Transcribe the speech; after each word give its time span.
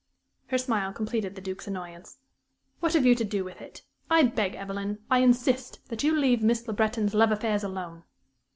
Her 0.47 0.57
smile 0.57 0.91
completed 0.93 1.35
the 1.35 1.41
Duke's 1.43 1.67
annoyance. 1.67 2.17
"What 2.79 2.93
have 2.95 3.05
you 3.05 3.13
to 3.13 3.23
do 3.23 3.43
with 3.43 3.61
it? 3.61 3.83
I 4.09 4.23
beg, 4.23 4.55
Evelyn 4.55 4.97
I 5.11 5.19
insist 5.19 5.79
that 5.89 6.01
you 6.03 6.17
leave 6.17 6.41
Miss 6.41 6.67
Le 6.67 6.73
Breton's 6.73 7.13
love 7.13 7.31
affairs 7.31 7.63
alone." 7.63 8.03